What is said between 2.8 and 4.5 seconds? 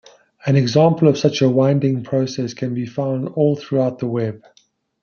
found all throughout the web.